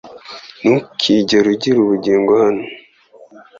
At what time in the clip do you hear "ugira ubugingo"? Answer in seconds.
1.53-2.31